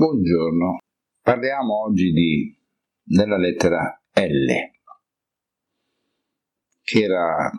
Buongiorno, 0.00 0.78
parliamo 1.20 1.82
oggi 1.82 2.10
di, 2.10 2.58
della 3.02 3.36
lettera 3.36 4.02
L, 4.14 4.46
che 6.80 7.02
era 7.02 7.50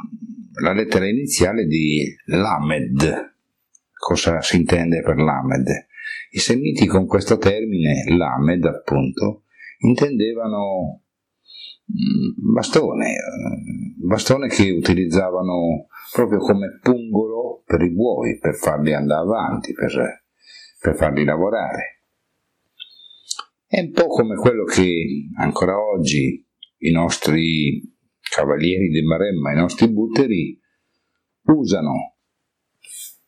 la 0.59 0.73
lettera 0.73 1.07
iniziale 1.07 1.67
di 1.67 2.03
Lamed. 2.25 3.35
Cosa 3.93 4.41
si 4.41 4.55
intende 4.55 5.03
per 5.03 5.17
Lamed? 5.17 5.67
I 6.31 6.39
semiti 6.39 6.87
con 6.87 7.05
questo 7.05 7.37
termine, 7.37 8.05
Lamed 8.07 8.65
appunto, 8.65 9.43
intendevano 9.81 11.03
mm, 11.91 12.53
bastone, 12.53 13.11
eh, 13.11 13.19
bastone 13.97 14.47
che 14.47 14.71
utilizzavano 14.71 15.85
proprio 16.11 16.39
come 16.39 16.79
pungolo 16.81 17.61
per 17.67 17.81
i 17.83 17.91
buoi, 17.91 18.39
per 18.39 18.55
farli 18.55 18.95
andare 18.95 19.21
avanti, 19.21 19.73
per, 19.73 20.23
per 20.79 20.95
farli 20.95 21.23
lavorare. 21.23 22.00
È 23.73 23.79
un 23.79 23.91
po' 23.91 24.07
come 24.07 24.35
quello 24.35 24.65
che 24.65 25.29
ancora 25.37 25.81
oggi 25.81 26.45
i 26.79 26.91
nostri 26.91 27.81
cavalieri 28.19 28.89
di 28.89 29.01
Maremma, 29.01 29.53
i 29.53 29.55
nostri 29.55 29.89
butteri, 29.89 30.59
usano 31.43 32.17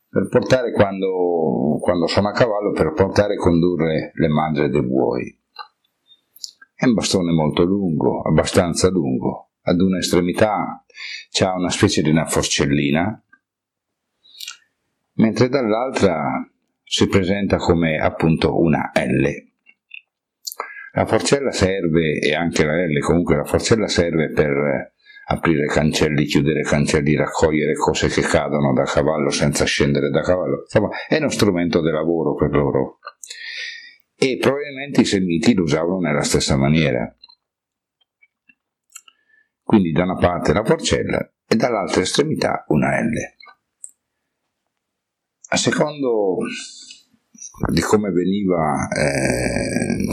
per 0.09 0.27
portare 0.27 0.73
quando, 0.73 1.77
quando 1.79 2.07
sono 2.07 2.27
a 2.27 2.33
cavallo, 2.33 2.73
per 2.73 2.91
portare 2.91 3.35
e 3.35 3.37
condurre 3.37 4.11
le 4.13 4.27
mandre 4.27 4.67
dei 4.67 4.85
buoi. 4.85 5.33
È 6.75 6.87
un 6.87 6.93
bastone 6.93 7.31
molto 7.31 7.63
lungo, 7.63 8.19
abbastanza 8.19 8.89
lungo. 8.89 9.51
Ad 9.61 9.79
una 9.79 9.99
estremità 9.99 10.83
c'ha 11.31 11.53
una 11.53 11.69
specie 11.69 12.01
di 12.01 12.09
una 12.09 12.25
forcellina, 12.25 13.23
mentre 15.13 15.47
dall'altra 15.47 16.45
si 16.83 17.07
presenta 17.07 17.55
come 17.55 17.97
appunto 17.97 18.59
una 18.59 18.91
L. 18.93 19.51
La 20.95 21.07
forcella 21.07 21.51
serve, 21.51 22.19
e 22.19 22.35
anche 22.35 22.63
la 22.63 22.75
L 22.75 22.99
comunque, 22.99 23.35
la 23.35 23.45
forcella 23.45 23.87
serve 23.87 24.29
per 24.29 24.93
aprire 25.25 25.65
cancelli, 25.65 26.25
chiudere 26.25 26.61
cancelli, 26.61 27.15
raccogliere 27.15 27.73
cose 27.73 28.09
che 28.09 28.21
cadono 28.21 28.73
da 28.73 28.83
cavallo 28.83 29.31
senza 29.31 29.65
scendere 29.65 30.11
da 30.11 30.21
cavallo. 30.21 30.61
Insomma, 30.61 30.89
è 31.07 31.17
uno 31.17 31.29
strumento 31.29 31.81
di 31.81 31.89
lavoro 31.89 32.35
per 32.35 32.51
loro. 32.51 32.99
E 34.15 34.37
probabilmente 34.39 35.01
i 35.01 35.05
semiti 35.05 35.55
lo 35.55 35.63
usavano 35.63 35.97
nella 35.99 36.21
stessa 36.21 36.57
maniera. 36.57 37.11
Quindi 39.63 39.91
da 39.91 40.03
una 40.03 40.17
parte 40.17 40.53
la 40.53 40.63
forcella 40.63 41.27
e 41.47 41.55
dall'altra 41.55 42.01
estremità 42.01 42.65
una 42.67 43.01
L. 43.01 43.13
A 45.49 45.57
secondo 45.57 46.37
di 47.71 47.81
come 47.81 48.09
veniva, 48.11 48.87
eh, 48.89 50.03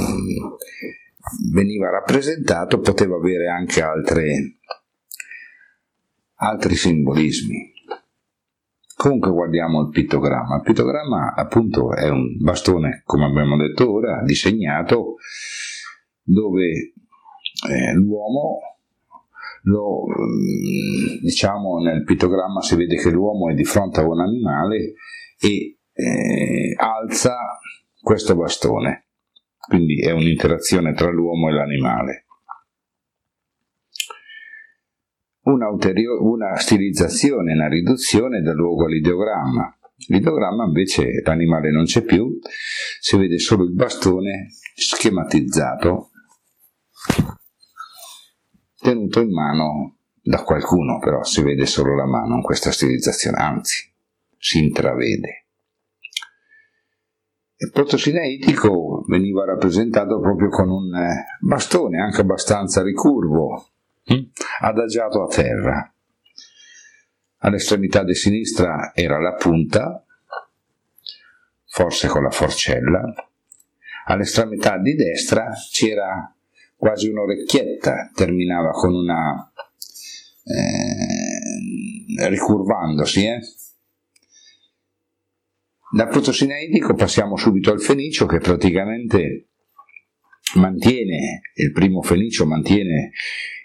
veniva 1.52 1.90
rappresentato 1.90 2.80
poteva 2.80 3.16
avere 3.16 3.48
anche 3.48 3.80
altre, 3.80 4.58
altri 6.34 6.74
simbolismi. 6.74 7.72
Comunque 8.94 9.30
guardiamo 9.30 9.80
il 9.80 9.88
pittogramma. 9.88 10.56
Il 10.56 10.62
pittogramma 10.62 11.32
appunto 11.34 11.94
è 11.94 12.08
un 12.10 12.36
bastone, 12.38 13.02
come 13.06 13.24
abbiamo 13.24 13.56
detto 13.56 13.90
ora, 13.90 14.22
disegnato 14.22 15.16
dove 16.22 16.92
eh, 17.68 17.92
l'uomo 17.94 18.58
lo, 19.62 20.06
mm, 20.06 21.22
diciamo 21.22 21.80
nel 21.80 22.04
pittogramma 22.04 22.62
si 22.62 22.76
vede 22.76 22.96
che 22.96 23.10
l'uomo 23.10 23.50
è 23.50 23.54
di 23.54 23.64
fronte 23.64 24.00
a 24.00 24.06
un 24.06 24.20
animale 24.20 24.94
e 25.38 25.79
eh, 25.92 26.74
alza 26.76 27.36
questo 28.00 28.34
bastone, 28.34 29.08
quindi 29.58 30.00
è 30.00 30.10
un'interazione 30.10 30.94
tra 30.94 31.10
l'uomo 31.10 31.48
e 31.48 31.52
l'animale. 31.52 32.24
Una, 35.42 35.68
una 36.20 36.56
stilizzazione, 36.56 37.54
una 37.54 37.68
riduzione 37.68 38.42
dà 38.42 38.52
luogo 38.52 38.84
all'ideogramma. 38.84 39.74
L'ideogramma 40.08 40.64
invece 40.64 41.22
l'animale 41.24 41.70
non 41.70 41.84
c'è 41.84 42.02
più, 42.02 42.38
si 43.00 43.18
vede 43.18 43.38
solo 43.38 43.64
il 43.64 43.74
bastone 43.74 44.48
schematizzato, 44.74 46.10
tenuto 48.80 49.20
in 49.20 49.32
mano 49.32 49.98
da 50.22 50.42
qualcuno, 50.42 50.98
però 50.98 51.22
si 51.22 51.42
vede 51.42 51.66
solo 51.66 51.94
la 51.94 52.06
mano 52.06 52.36
in 52.36 52.42
questa 52.42 52.70
stilizzazione, 52.70 53.36
anzi 53.38 53.92
si 54.38 54.58
intravede. 54.58 55.49
Il 57.62 57.72
protosinaitico 57.72 59.04
veniva 59.06 59.44
rappresentato 59.44 60.18
proprio 60.18 60.48
con 60.48 60.70
un 60.70 60.94
eh, 60.94 61.26
bastone 61.40 62.00
anche 62.00 62.22
abbastanza 62.22 62.82
ricurvo, 62.82 63.72
hm, 64.04 64.30
adagiato 64.60 65.22
a 65.22 65.26
terra. 65.26 65.94
All'estremità 67.40 68.02
di 68.02 68.14
sinistra 68.14 68.92
era 68.94 69.20
la 69.20 69.34
punta, 69.34 70.02
forse 71.66 72.08
con 72.08 72.22
la 72.22 72.30
forcella, 72.30 73.02
all'estremità 74.06 74.78
di 74.78 74.94
destra 74.94 75.52
c'era 75.70 76.34
quasi 76.76 77.10
un'orecchietta, 77.10 78.10
terminava 78.14 78.70
con 78.70 78.94
una... 78.94 79.52
Eh, 80.44 82.26
ricurvandosi, 82.26 83.26
eh? 83.26 83.40
Dal 85.92 86.08
protosinaidico 86.08 86.94
passiamo 86.94 87.36
subito 87.36 87.72
al 87.72 87.80
fenicio 87.80 88.26
che 88.26 88.38
praticamente 88.38 89.48
mantiene, 90.54 91.40
il 91.54 91.72
primo 91.72 92.00
fenicio 92.00 92.46
mantiene 92.46 93.10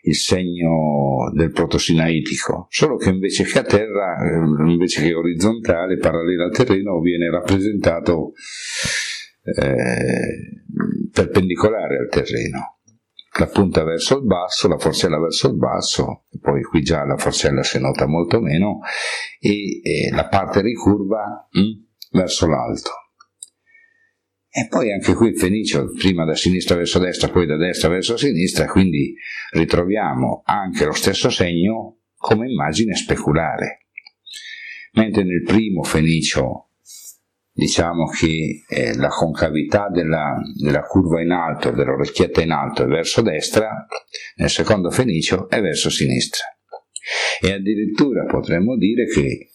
il 0.01 0.15
segno 0.15 1.31
del 1.33 1.51
protosinaitico, 1.51 2.65
solo 2.69 2.97
che 2.97 3.09
invece 3.09 3.43
che 3.43 3.59
a 3.59 3.63
terra, 3.63 4.17
eh, 4.17 4.69
invece 4.71 5.03
che 5.03 5.13
orizzontale, 5.13 5.97
parallelo 5.97 6.45
al 6.45 6.51
terreno, 6.51 6.99
viene 6.99 7.29
rappresentato 7.29 8.33
eh, 9.43 10.63
perpendicolare 11.11 11.97
al 11.97 12.09
terreno. 12.09 12.79
La 13.37 13.47
punta 13.47 13.83
verso 13.83 14.17
il 14.17 14.25
basso, 14.25 14.67
la 14.67 14.77
forcella 14.77 15.19
verso 15.19 15.49
il 15.49 15.57
basso, 15.57 16.25
poi 16.39 16.61
qui 16.63 16.81
già 16.81 17.03
la 17.03 17.17
forcella 17.17 17.63
si 17.63 17.79
nota 17.79 18.07
molto 18.07 18.39
meno, 18.39 18.79
e, 19.39 19.81
e 19.81 20.09
la 20.11 20.27
parte 20.27 20.61
ricurva 20.61 21.47
mh, 21.51 21.59
hm, 21.59 21.84
verso 22.15 22.47
l'alto. 22.47 22.91
E 24.49 24.67
poi 24.69 24.91
anche 24.93 25.13
qui 25.13 25.35
fenicio, 25.35 25.91
prima 25.91 26.23
da 26.23 26.33
sinistra 26.33 26.75
verso 26.75 26.97
destra, 26.97 27.27
poi 27.27 27.45
da 27.45 27.57
destra 27.57 27.89
verso 27.89 28.15
sinistra, 28.15 28.65
quindi 28.65 29.13
ritroviamo 29.51 30.43
anche 30.45 30.85
lo 30.85 30.93
stesso 30.93 31.29
segno 31.29 31.97
come 32.15 32.49
immagine 32.49 32.95
speculare. 32.95 33.87
Mentre 34.93 35.23
nel 35.23 35.43
primo 35.43 35.83
fenicio 35.83 36.69
diciamo 37.51 38.07
che 38.07 38.63
eh, 38.67 38.95
la 38.95 39.07
concavità 39.07 39.89
della, 39.89 40.37
della, 40.57 40.83
curva 40.83 41.21
in 41.21 41.31
alto, 41.31 41.71
dell'orecchietta 41.71 42.41
in 42.41 42.51
alto 42.51 42.83
è 42.83 42.85
verso 42.85 43.21
destra, 43.21 43.85
nel 44.35 44.49
secondo 44.49 44.89
fenicio 44.89 45.49
è 45.49 45.61
verso 45.61 45.89
sinistra. 45.89 46.43
E 47.41 47.51
addirittura 47.51 48.25
potremmo 48.25 48.75
dire 48.77 49.05
che 49.05 49.49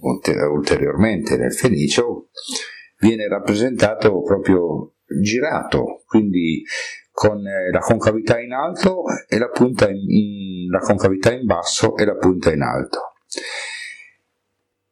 ulteriormente 0.00 1.36
nel 1.36 1.52
Fenicio, 1.52 2.28
viene 2.98 3.28
rappresentato 3.28 4.22
proprio 4.22 4.94
girato, 5.20 6.02
quindi 6.06 6.64
con 7.10 7.46
eh, 7.46 7.70
la 7.70 7.78
concavità 7.78 8.38
in 8.38 8.52
alto 8.52 9.04
e 9.28 9.38
la 9.38 9.48
punta 9.48 9.88
in, 9.88 10.68
la 10.68 10.80
concavità 10.80 11.32
in 11.32 11.46
basso 11.46 11.96
e 11.96 12.04
la 12.04 12.16
punta 12.16 12.52
in 12.52 12.60
alto. 12.60 13.14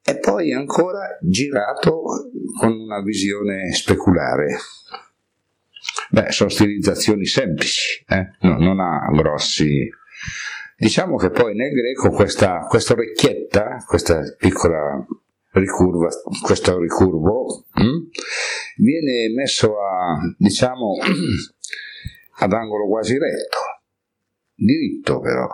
E 0.03 0.19
poi 0.19 0.53
ancora 0.53 1.19
girato 1.21 2.03
con 2.59 2.73
una 2.73 3.03
visione 3.03 3.73
speculare. 3.73 4.57
Beh, 6.11 6.31
sono 6.31 6.51
stilizzazioni 6.51 7.27
semplici, 7.27 8.05
eh? 8.09 8.37
no, 8.41 8.59
non 8.59 8.81
ha 8.81 9.09
grossi 9.13 9.89
Diciamo 10.77 11.17
che 11.17 11.31
poi 11.31 11.55
nel 11.55 11.73
greco 11.73 12.11
questa, 12.11 12.67
questa 12.69 12.95
orecchietta, 12.95 13.85
questa 13.87 14.23
piccola 14.37 15.07
ricurva, 15.53 16.09
questo 16.43 16.79
ricurvo, 16.79 17.65
hm, 17.73 18.09
viene 18.79 19.33
messo 19.33 19.81
a, 19.81 20.19
diciamo, 20.37 20.97
ad 22.39 22.53
angolo 22.53 22.89
quasi 22.89 23.17
retto, 23.19 23.59
diritto 24.55 25.21
però. 25.21 25.47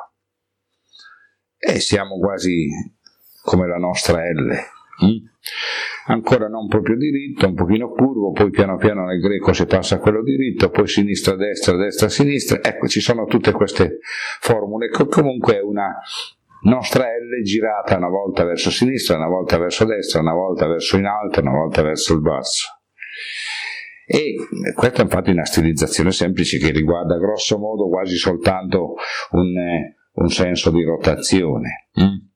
E 1.59 1.81
siamo 1.81 2.19
quasi 2.19 2.69
come 3.43 3.67
la 3.69 3.77
nostra 3.77 4.23
L. 4.23 4.49
Hm? 5.01 5.29
Ancora 6.07 6.49
non 6.49 6.67
proprio 6.69 6.97
diritto, 6.97 7.47
un 7.47 7.55
pochino 7.55 7.91
curvo, 7.91 8.33
poi 8.33 8.51
piano 8.51 8.77
piano 8.77 9.05
nel 9.05 9.21
greco 9.21 9.53
si 9.53 9.67
passa 9.67 9.97
a 9.97 9.99
quello 9.99 10.23
diritto, 10.23 10.71
poi 10.71 10.87
sinistra, 10.87 11.37
destra, 11.37 11.77
destra, 11.77 12.09
sinistra, 12.09 12.63
ecco 12.63 12.87
ci 12.87 13.01
sono 13.01 13.25
tutte 13.27 13.53
queste 13.53 13.99
formule, 14.41 14.89
comunque 14.89 15.59
è 15.59 15.61
una 15.61 15.95
nostra 16.63 17.05
L 17.05 17.43
girata 17.43 17.97
una 17.97 18.09
volta 18.09 18.45
verso 18.45 18.71
sinistra, 18.71 19.17
una 19.17 19.29
volta 19.29 19.59
verso 19.59 19.85
destra, 19.85 20.21
una 20.21 20.35
volta 20.35 20.67
verso 20.67 20.97
in 20.97 21.07
alto, 21.07 21.41
una 21.41 21.53
volta 21.53 21.83
verso 21.83 22.15
il 22.15 22.21
basso. 22.21 22.69
E 24.07 24.35
questa 24.75 25.03
infatti 25.03 25.31
è 25.31 25.33
una 25.33 25.45
stilizzazione 25.45 26.11
semplice 26.11 26.59
che 26.59 26.73
riguarda 26.73 27.17
grosso 27.17 27.59
modo 27.59 27.89
quasi 27.89 28.17
soltanto 28.17 28.97
un, 29.31 29.55
un 30.15 30.29
senso 30.29 30.73
di 30.73 30.83
rotazione. 30.83 31.87
Mm? 32.01 32.30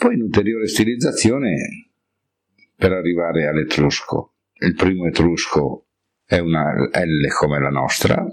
Poi 0.00 0.14
un'ulteriore 0.14 0.66
stilizzazione 0.66 1.90
per 2.74 2.90
arrivare 2.92 3.46
all'etrusco. 3.46 4.36
Il 4.54 4.74
primo 4.74 5.06
etrusco 5.06 5.88
è 6.24 6.38
una 6.38 6.72
L 6.72 7.28
come 7.38 7.60
la 7.60 7.68
nostra. 7.68 8.26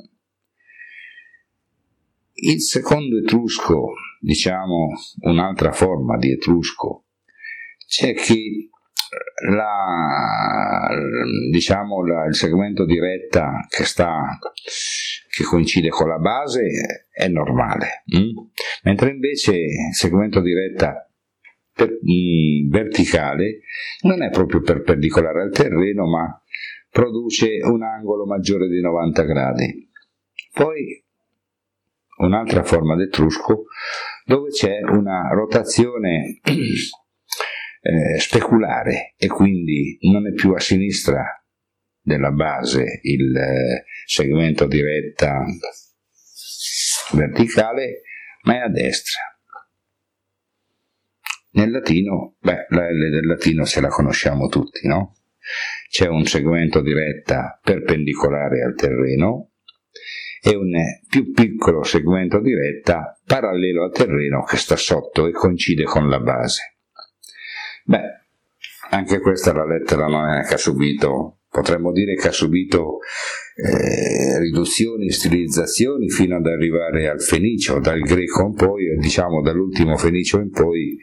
Il 2.35 2.61
secondo 2.61 3.17
etrusco, 3.17 3.95
diciamo 4.21 4.91
un'altra 5.23 5.73
forma 5.73 6.17
di 6.17 6.31
etrusco, 6.31 7.07
c'è 7.85 8.13
che 8.13 8.69
la, 9.49 10.87
diciamo 11.51 12.05
la, 12.05 12.27
il 12.27 12.35
segmento 12.35 12.85
di 12.85 12.97
retta 12.97 13.65
che, 13.67 13.83
sta, 13.83 14.39
che 15.29 15.43
coincide 15.43 15.89
con 15.89 16.07
la 16.07 16.19
base 16.19 17.09
è 17.11 17.27
normale, 17.27 18.03
hm? 18.05 18.51
mentre 18.83 19.09
invece 19.09 19.57
il 19.57 19.93
segmento 19.93 20.39
di 20.39 20.53
retta 20.53 21.06
per, 21.77 21.91
mh, 21.91 22.11
mm, 22.11 22.69
verticale 22.69 23.59
non 24.01 24.23
è 24.23 24.31
proprio 24.31 24.61
perpendicolare 24.61 25.43
al 25.43 25.51
terreno, 25.51 26.07
ma 26.07 26.41
produce 26.89 27.59
un 27.61 27.83
angolo 27.83 28.25
maggiore 28.25 28.67
di 28.67 28.81
90 28.81 29.23
gradi. 29.23 29.89
Poi 30.51 31.05
un'altra 32.17 32.63
forma 32.63 32.95
d'etrusco 32.95 33.65
dove 34.25 34.49
c'è 34.49 34.81
una 34.81 35.29
rotazione 35.31 36.39
eh, 36.43 38.19
speculare 38.19 39.13
e 39.15 39.27
quindi 39.27 39.99
non 40.01 40.27
è 40.27 40.33
più 40.33 40.53
a 40.53 40.59
sinistra 40.59 41.23
della 42.01 42.31
base 42.31 42.99
il 43.03 43.35
eh, 43.35 43.85
segmento 44.05 44.65
di 44.65 44.81
retta 44.81 45.45
verticale, 47.11 48.01
ma 48.43 48.55
è 48.55 48.57
a 48.59 48.69
destra. 48.69 49.21
Nel 51.57 51.71
latino, 51.71 52.35
beh, 52.39 52.67
la 52.69 52.91
L 52.91 53.09
del 53.09 53.25
latino 53.25 53.65
se 53.65 53.81
la 53.81 53.87
conosciamo 53.87 54.47
tutti, 54.47 54.87
no? 54.87 55.15
C'è 55.89 56.07
un 56.07 56.23
segmento 56.25 56.81
di 56.81 56.93
retta 56.93 57.59
perpendicolare 57.63 58.61
al 58.61 58.75
terreno 58.75 59.53
e 60.39 60.55
un 60.55 60.71
più 61.09 61.31
piccolo 61.31 61.81
segmento 61.81 62.41
di 62.41 62.53
retta 62.53 63.19
parallelo 63.25 63.85
al 63.85 63.91
terreno 63.91 64.43
che 64.43 64.57
sta 64.57 64.75
sotto 64.75 65.25
e 65.25 65.31
coincide 65.31 65.83
con 65.85 66.07
la 66.09 66.19
base. 66.19 66.77
Beh, 67.85 68.03
anche 68.91 69.19
questa 69.19 69.51
la 69.51 69.65
lettera 69.65 70.05
non 70.05 70.29
è 70.29 70.45
che 70.45 70.53
ha 70.53 70.57
subito, 70.57 71.39
potremmo 71.49 71.91
dire 71.91 72.13
che 72.13 72.27
ha 72.27 72.31
subito 72.31 72.99
eh, 73.55 74.37
riduzioni, 74.37 75.09
stilizzazioni 75.09 76.07
fino 76.11 76.35
ad 76.35 76.45
arrivare 76.45 77.09
al 77.09 77.19
fenicio, 77.19 77.79
dal 77.79 78.01
greco 78.01 78.45
in 78.45 78.53
poi, 78.53 78.95
diciamo 78.99 79.41
dall'ultimo 79.41 79.97
fenicio 79.97 80.37
in 80.39 80.51
poi 80.51 80.95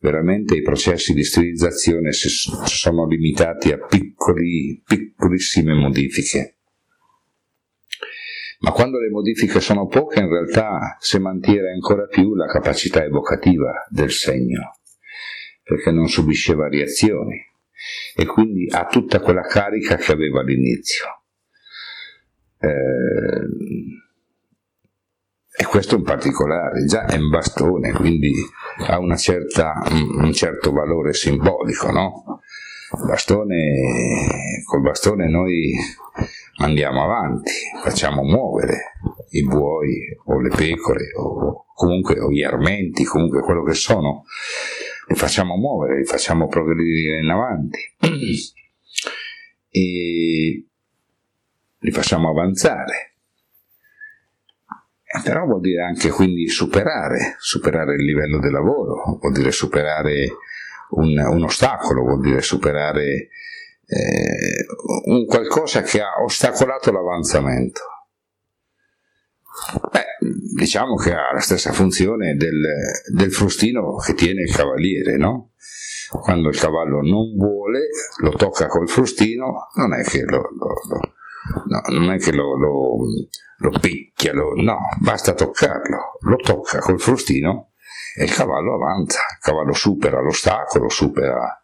veramente 0.00 0.56
i 0.56 0.62
processi 0.62 1.12
di 1.12 1.24
stilizzazione 1.24 2.12
si 2.12 2.28
sono 2.28 3.06
limitati 3.06 3.72
a 3.72 3.78
piccoli, 3.78 4.82
piccolissime 4.84 5.74
modifiche. 5.74 6.56
Ma 8.60 8.70
quando 8.72 8.98
le 8.98 9.10
modifiche 9.10 9.60
sono 9.60 9.86
poche, 9.86 10.20
in 10.20 10.28
realtà 10.28 10.96
si 10.98 11.18
mantiene 11.18 11.70
ancora 11.70 12.06
più 12.06 12.34
la 12.34 12.46
capacità 12.46 13.04
evocativa 13.04 13.86
del 13.90 14.10
segno, 14.10 14.78
perché 15.62 15.90
non 15.90 16.08
subisce 16.08 16.54
variazioni 16.54 17.38
e 18.14 18.24
quindi 18.24 18.66
ha 18.70 18.86
tutta 18.86 19.20
quella 19.20 19.42
carica 19.42 19.96
che 19.96 20.12
aveva 20.12 20.40
all'inizio. 20.40 21.06
Eh, 22.58 24.05
e 25.58 25.64
questo 25.64 25.96
in 25.96 26.02
particolare, 26.02 26.84
già 26.84 27.06
è 27.06 27.16
un 27.16 27.30
bastone, 27.30 27.90
quindi 27.92 28.30
ha 28.86 29.16
certa, 29.16 29.72
un 29.90 30.30
certo 30.34 30.70
valore 30.70 31.14
simbolico, 31.14 31.90
no? 31.90 32.40
Bastone, 33.06 34.62
col 34.66 34.82
bastone 34.82 35.28
noi 35.28 35.74
andiamo 36.58 37.04
avanti, 37.04 37.52
facciamo 37.82 38.22
muovere 38.22 38.92
i 39.30 39.44
buoi 39.44 39.96
o 40.26 40.40
le 40.40 40.50
pecore 40.54 41.10
o 41.16 41.64
comunque 41.74 42.20
o 42.20 42.30
gli 42.30 42.42
armenti, 42.42 43.04
comunque 43.04 43.40
quello 43.40 43.62
che 43.62 43.74
sono, 43.74 44.24
li 45.08 45.14
facciamo 45.14 45.56
muovere, 45.56 45.98
li 45.98 46.04
facciamo 46.04 46.48
progredire 46.48 47.20
in 47.20 47.30
avanti 47.30 47.80
e 49.70 50.66
li 51.78 51.90
facciamo 51.90 52.28
avanzare 52.28 53.15
però 55.22 55.44
vuol 55.44 55.60
dire 55.60 55.82
anche 55.82 56.10
quindi 56.10 56.48
superare, 56.48 57.36
superare 57.38 57.94
il 57.94 58.04
livello 58.04 58.38
del 58.40 58.50
lavoro, 58.50 59.18
vuol 59.20 59.32
dire 59.32 59.52
superare 59.52 60.28
un, 60.90 61.16
un 61.16 61.44
ostacolo, 61.44 62.02
vuol 62.02 62.20
dire 62.20 62.42
superare 62.42 63.28
eh, 63.86 64.66
un 65.04 65.24
qualcosa 65.26 65.82
che 65.82 66.00
ha 66.00 66.22
ostacolato 66.22 66.90
l'avanzamento. 66.90 67.80
Beh, 69.90 70.26
diciamo 70.54 70.96
che 70.96 71.12
ha 71.12 71.32
la 71.32 71.40
stessa 71.40 71.72
funzione 71.72 72.34
del, 72.34 72.60
del 73.14 73.32
frustino 73.32 73.96
che 73.96 74.14
tiene 74.14 74.42
il 74.42 74.54
cavaliere, 74.54 75.16
no? 75.16 75.52
Quando 76.10 76.48
il 76.48 76.58
cavallo 76.58 77.00
non 77.00 77.36
vuole, 77.36 77.88
lo 78.18 78.30
tocca 78.30 78.66
col 78.66 78.88
frustino, 78.88 79.68
non 79.74 79.94
è 79.94 80.02
che 80.02 80.22
lo, 80.22 80.50
lo, 80.58 80.74
lo 80.88 81.15
no, 81.66 81.98
non 81.98 82.12
è 82.12 82.18
che 82.18 82.32
lo, 82.32 82.56
lo, 82.56 82.96
lo 83.58 83.78
picchia, 83.78 84.32
lo, 84.32 84.54
no, 84.54 84.78
basta 85.00 85.34
toccarlo, 85.34 86.18
lo 86.20 86.36
tocca 86.36 86.78
col 86.78 87.00
frustino 87.00 87.72
e 88.16 88.24
il 88.24 88.32
cavallo 88.32 88.74
avanza, 88.74 89.20
il 89.20 89.38
cavallo 89.40 89.72
supera 89.72 90.20
l'ostacolo, 90.20 90.88
supera 90.88 91.62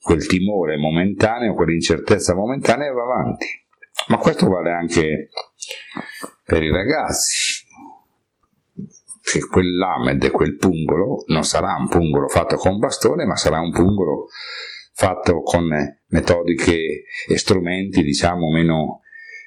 quel 0.00 0.26
timore 0.26 0.76
momentaneo, 0.76 1.54
quell'incertezza 1.54 2.34
momentanea 2.34 2.88
e 2.88 2.92
va 2.92 3.02
avanti. 3.02 3.46
Ma 4.08 4.16
questo 4.16 4.48
vale 4.48 4.72
anche 4.72 5.28
per 6.44 6.62
i 6.62 6.70
ragazzi, 6.70 7.64
che 9.22 9.40
quell'amed 9.46 10.30
quel 10.30 10.56
pungolo 10.56 11.24
non 11.26 11.44
sarà 11.44 11.74
un 11.78 11.88
pungolo 11.88 12.28
fatto 12.28 12.56
con 12.56 12.78
bastone, 12.78 13.24
ma 13.24 13.36
sarà 13.36 13.60
un 13.60 13.70
pungolo 13.70 14.26
fatto 15.00 15.40
con 15.40 15.66
metodiche 16.08 17.04
e 17.26 17.38
strumenti 17.38 18.02
diciamo 18.02 18.50
meno, 18.50 19.00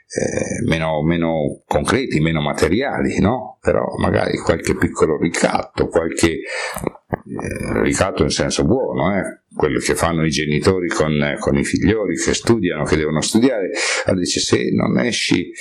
eh, 0.07 0.65
meno, 0.67 1.03
meno 1.03 1.61
concreti, 1.67 2.19
meno 2.19 2.41
materiali, 2.41 3.19
no? 3.19 3.59
però 3.61 3.85
magari 3.99 4.35
qualche 4.39 4.75
piccolo 4.75 5.15
ricatto, 5.15 5.89
qualche 5.89 6.31
eh, 6.31 7.81
ricatto 7.83 8.23
in 8.23 8.31
senso 8.31 8.65
buono, 8.65 9.15
eh? 9.15 9.43
quello 9.55 9.77
che 9.77 9.93
fanno 9.93 10.25
i 10.25 10.31
genitori 10.31 10.87
con, 10.87 11.35
con, 11.39 11.55
i 11.55 11.63
figlioli 11.63 12.15
che 12.15 12.33
studiano, 12.33 12.83
che 12.83 12.97
devono 12.97 13.21
studiare, 13.21 13.69
allora 14.05 14.23
dice 14.23 14.39
se 14.39 14.71
non 14.71 14.97
esci, 14.97 15.51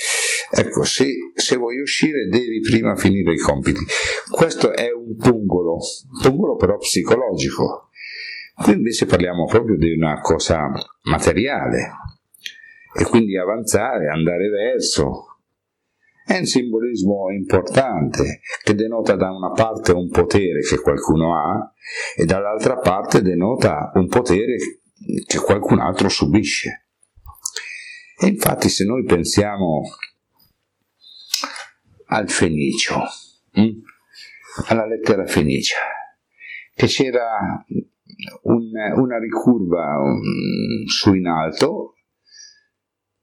ecco, 0.49 0.83
se, 0.83 1.05
se, 1.35 1.55
vuoi 1.55 1.79
uscire 1.79 2.27
devi 2.29 2.61
prima 2.61 2.95
finire 2.95 3.33
i 3.33 3.37
compiti. 3.37 3.85
Questo 4.31 4.73
è 4.73 4.91
un 4.91 5.15
pungolo, 5.17 5.73
un 5.73 6.19
pungolo 6.19 6.55
però 6.55 6.77
psicologico, 6.77 7.89
Qui 8.55 8.73
invece 8.73 9.07
parliamo 9.07 9.45
proprio 9.45 9.77
di 9.77 9.91
una 9.91 10.21
cosa 10.21 10.69
materiale 11.03 11.91
e 12.95 13.03
quindi 13.03 13.35
avanzare, 13.35 14.09
andare 14.09 14.47
verso. 14.49 15.39
È 16.23 16.37
un 16.37 16.45
simbolismo 16.45 17.31
importante 17.31 18.41
che 18.63 18.75
denota 18.75 19.15
da 19.15 19.31
una 19.31 19.51
parte 19.51 19.91
un 19.91 20.09
potere 20.09 20.61
che 20.61 20.79
qualcuno 20.79 21.35
ha 21.35 21.73
e 22.15 22.25
dall'altra 22.25 22.77
parte 22.77 23.21
denota 23.21 23.91
un 23.95 24.07
potere 24.07 24.55
che 25.25 25.37
qualcun 25.39 25.79
altro 25.79 26.07
subisce. 26.07 26.87
E 28.21 28.27
infatti 28.27 28.69
se 28.69 28.85
noi 28.85 29.03
pensiamo 29.03 29.81
al 32.07 32.29
Fenicio, 32.29 33.01
hm? 33.51 33.69
alla 34.67 34.85
lettera 34.85 35.25
Fenicia, 35.25 35.77
che 36.73 36.85
c'era 36.85 37.65
un, 38.43 38.71
una 38.95 39.17
ricurva 39.17 39.97
um, 39.99 40.85
su 40.85 41.13
in 41.13 41.27
alto 41.27 41.95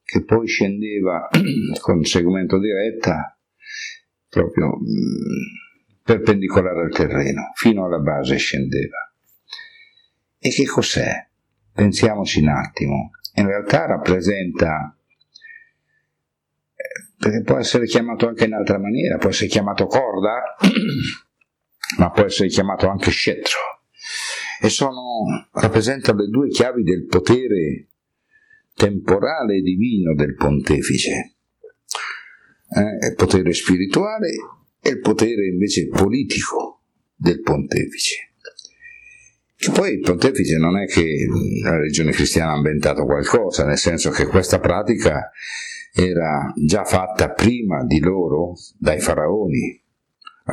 che 0.03 0.25
poi 0.25 0.47
scendeva 0.47 1.29
con 1.81 2.03
segmento 2.05 2.59
di 2.59 2.73
retta 2.73 3.39
proprio 4.29 4.67
um, 4.67 4.85
perpendicolare 6.03 6.83
al 6.83 6.93
terreno, 6.93 7.53
fino 7.55 7.85
alla 7.85 7.99
base 7.99 8.37
scendeva. 8.37 9.13
E 10.39 10.49
che 10.51 10.67
cos'è? 10.67 11.29
Pensiamoci 11.73 12.41
un 12.41 12.49
attimo. 12.49 13.11
In 13.35 13.47
realtà 13.47 13.87
rappresenta 13.87 14.95
perché 17.17 17.43
può 17.43 17.59
essere 17.59 17.85
chiamato 17.85 18.27
anche 18.27 18.47
in 18.47 18.55
altra 18.55 18.79
maniera, 18.79 19.19
può 19.19 19.29
essere 19.29 19.49
chiamato 19.49 19.87
corda, 19.87 20.57
ma 21.99 22.11
può 22.11 22.25
essere 22.25 22.49
chiamato 22.49 22.89
anche 22.89 23.11
scettro 23.11 23.70
e 24.61 24.69
sono, 24.69 25.49
rappresentano 25.53 26.21
le 26.21 26.29
due 26.29 26.49
chiavi 26.49 26.83
del 26.83 27.07
potere 27.07 27.89
temporale 28.75 29.57
e 29.57 29.63
divino 29.63 30.15
del 30.15 30.35
pontefice, 30.35 31.37
eh, 32.71 33.09
il 33.09 33.15
potere 33.17 33.53
spirituale 33.55 34.29
e 34.81 34.91
il 34.91 35.01
potere 35.01 35.47
invece 35.47 35.89
politico 35.89 36.83
del 37.15 37.41
pontefice. 37.41 38.35
Che 39.57 39.71
poi 39.73 39.93
il 39.93 40.01
pontefice 40.01 40.57
non 40.57 40.79
è 40.79 40.87
che 40.87 41.27
la 41.63 41.77
religione 41.77 42.13
cristiana 42.13 42.53
ha 42.53 42.57
inventato 42.57 43.05
qualcosa, 43.05 43.65
nel 43.65 43.79
senso 43.79 44.11
che 44.11 44.27
questa 44.27 44.59
pratica 44.59 45.31
era 45.93 46.53
già 46.57 46.85
fatta 46.85 47.31
prima 47.31 47.85
di 47.85 47.99
loro 48.01 48.55
dai 48.79 49.01
faraoni, 49.01 49.83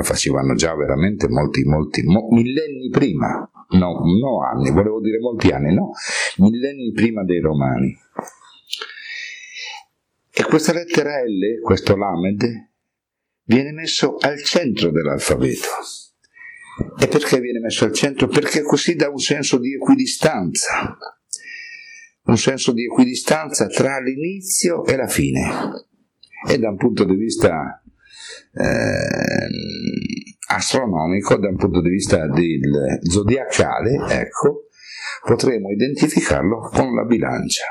facevano 0.04 0.54
già 0.56 0.76
veramente 0.76 1.28
molti, 1.28 1.64
molti, 1.64 2.04
mo, 2.04 2.28
millenni 2.32 2.90
prima, 2.90 3.50
no, 3.70 4.02
no 4.20 4.44
anni, 4.44 4.72
volevo 4.72 5.00
dire 5.00 5.20
molti 5.20 5.50
anni, 5.50 5.74
no, 5.74 5.92
millenni 6.38 6.92
prima 6.92 7.24
dei 7.24 7.40
romani. 7.40 7.96
E 10.32 10.44
questa 10.44 10.72
lettera 10.72 11.24
L, 11.24 11.62
questo 11.62 11.96
Lamed, 11.96 12.70
viene 13.44 13.72
messo 13.72 14.18
al 14.20 14.44
centro 14.44 14.92
dell'alfabeto. 14.92 15.68
E 17.00 17.08
perché 17.08 17.40
viene 17.40 17.60
messo 17.60 17.86
al 17.86 17.94
centro? 17.94 18.28
Perché 18.28 18.62
così 18.62 18.96
dà 18.96 19.10
un 19.10 19.18
senso 19.18 19.58
di 19.58 19.74
equidistanza, 19.74 20.96
un 22.26 22.38
senso 22.38 22.72
di 22.72 22.84
equidistanza 22.86 23.66
tra 23.66 24.00
l'inizio 24.00 24.86
e 24.86 24.96
la 24.96 25.08
fine. 25.08 25.50
E 26.48 26.60
da 26.60 26.70
un 26.70 26.78
punto 26.78 27.04
di 27.04 27.16
vista 27.16 27.82
astronomico, 30.48 31.38
da 31.38 31.50
un 31.50 31.58
punto 31.58 31.82
di 31.82 31.90
vista 31.90 32.28
del 32.28 33.00
zodiacale, 33.02 34.06
ecco, 34.10 34.68
potremo 35.26 35.72
identificarlo 35.72 36.70
con 36.72 36.94
la 36.94 37.04
bilancia. 37.04 37.66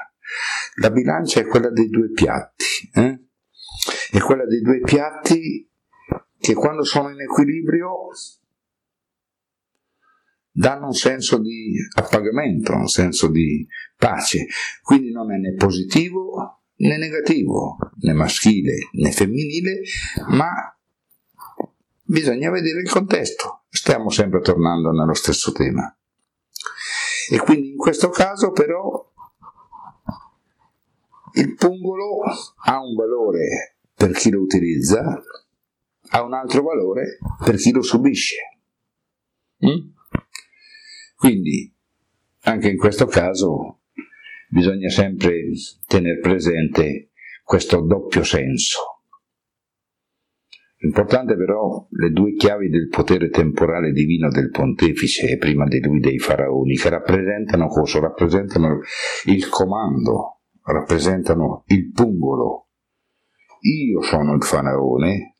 La 0.81 0.90
bilancia 0.90 1.40
è 1.40 1.47
quella 1.47 1.71
dei 1.71 1.88
due 1.88 2.11
piatti, 2.11 2.64
eh? 2.95 3.21
è 4.11 4.19
quella 4.19 4.45
dei 4.45 4.61
due 4.61 4.81
piatti 4.81 5.71
che 6.38 6.55
quando 6.55 6.85
sono 6.85 7.11
in 7.11 7.21
equilibrio 7.21 8.09
danno 10.50 10.87
un 10.87 10.95
senso 10.95 11.38
di 11.38 11.75
appagamento, 11.97 12.73
un 12.73 12.88
senso 12.88 13.28
di 13.28 13.66
pace, 13.97 14.47
quindi 14.83 15.11
non 15.11 15.33
è 15.33 15.38
né 15.38 15.55
positivo 15.55 16.62
né 16.78 16.99
negativo, 16.99 17.76
né 18.02 18.12
maschile 18.12 18.88
né 18.93 19.11
femminile, 19.11 19.81
ma 20.28 20.75
bisogna 22.07 22.51
vedere 22.51 22.81
il 22.81 22.91
contesto. 22.91 23.65
Stiamo 23.69 24.11
sempre 24.11 24.41
tornando 24.41 24.91
nello 24.91 25.15
stesso 25.15 25.53
tema. 25.53 25.95
E 27.31 27.39
quindi 27.39 27.71
in 27.71 27.77
questo 27.77 28.09
caso 28.09 28.53
però 28.53 29.13
il 31.35 31.55
pungolo 31.55 32.23
ha 32.65 32.81
un 32.81 32.95
valore 32.95 33.77
per 33.95 34.13
chi 34.13 34.31
lo 34.31 34.41
utilizza, 34.41 35.23
ha 36.11 36.23
un 36.23 36.33
altro 36.33 36.63
valore 36.63 37.19
per 37.45 37.57
chi 37.57 37.73
lo 37.73 37.83
subisce. 37.83 38.37
Mm? 39.65 39.91
Quindi 41.17 41.75
anche 42.43 42.69
in 42.69 42.77
questo 42.77 43.07
caso 43.07 43.81
bisogna 44.49 44.89
sempre 44.89 45.43
tenere 45.87 46.21
presente 46.21 47.11
questo 47.43 47.81
doppio 47.81 48.23
senso. 48.23 48.96
Importante 50.87 51.37
però 51.37 51.85
le 51.90 52.11
due 52.11 52.35
chiavi 52.35 52.69
del 52.69 52.88
potere 52.88 53.28
temporale 53.28 53.90
divino 53.90 54.28
del 54.28 54.50
pontefice 54.50 55.31
e 55.31 55.37
prima 55.37 55.66
di 55.66 55.81
lui 55.81 55.99
dei 55.99 56.19
faraoni, 56.19 56.76
che 56.76 56.88
rappresentano 56.88 57.66
cosa? 57.66 57.99
Rappresentano 57.99 58.81
il 59.25 59.49
comando, 59.49 60.43
rappresentano 60.62 61.64
il 61.66 61.90
pungolo. 61.90 62.69
Io 63.62 64.00
sono 64.02 64.35
il 64.35 64.45
faraone 64.45 65.38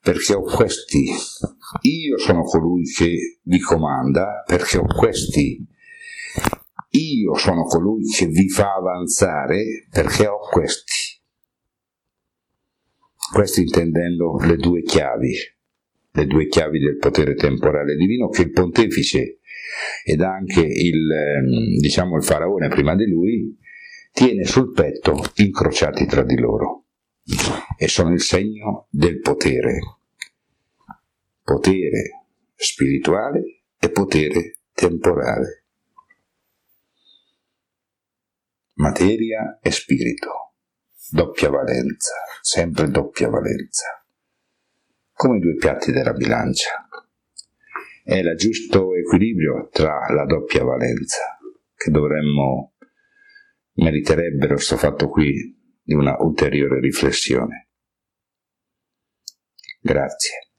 perché 0.00 0.32
ho 0.32 0.40
questi, 0.40 1.10
io 1.82 2.16
sono 2.16 2.42
colui 2.42 2.84
che 2.84 3.40
vi 3.42 3.60
comanda 3.60 4.42
perché 4.46 4.78
ho 4.78 4.86
questi, 4.86 5.62
io 6.88 7.34
sono 7.34 7.64
colui 7.64 8.04
che 8.04 8.26
vi 8.28 8.48
fa 8.48 8.76
avanzare 8.76 9.86
perché 9.90 10.26
ho 10.26 10.38
questi 10.38 11.19
questo 13.32 13.60
intendendo 13.60 14.36
le 14.38 14.56
due 14.56 14.82
chiavi, 14.82 15.34
le 16.12 16.26
due 16.26 16.46
chiavi 16.46 16.78
del 16.78 16.96
potere 16.96 17.34
temporale 17.34 17.94
divino 17.94 18.28
che 18.28 18.42
il 18.42 18.50
pontefice 18.50 19.38
ed 20.04 20.20
anche 20.20 20.60
il, 20.60 21.10
ehm, 21.10 21.78
diciamo, 21.78 22.16
il 22.16 22.24
faraone 22.24 22.68
prima 22.68 22.94
di 22.96 23.06
lui 23.06 23.56
tiene 24.12 24.44
sul 24.44 24.72
petto 24.72 25.22
incrociati 25.36 26.06
tra 26.06 26.22
di 26.22 26.36
loro. 26.36 26.84
E 27.78 27.86
sono 27.86 28.12
il 28.12 28.20
segno 28.20 28.88
del 28.90 29.20
potere, 29.20 29.78
potere 31.44 32.24
spirituale 32.56 33.62
e 33.78 33.90
potere 33.90 34.58
temporale, 34.72 35.64
materia 38.74 39.58
e 39.62 39.70
spirito. 39.70 40.54
Doppia 41.12 41.50
valenza, 41.50 42.14
sempre 42.40 42.88
doppia 42.88 43.28
valenza, 43.28 44.04
come 45.12 45.38
i 45.38 45.40
due 45.40 45.54
piatti 45.54 45.92
della 45.92 46.12
bilancia. 46.12 46.88
È 48.02 48.14
il 48.14 48.34
giusto 48.36 48.94
equilibrio 48.94 49.68
tra 49.70 50.12
la 50.12 50.24
doppia 50.24 50.64
valenza, 50.64 51.38
che 51.74 51.90
dovremmo, 51.90 52.74
meriterebbero 53.74 54.54
questo 54.54 54.76
fatto 54.76 55.08
qui 55.08 55.56
di 55.82 55.94
una 55.94 56.16
ulteriore 56.18 56.80
riflessione. 56.80 57.68
Grazie. 59.80 60.49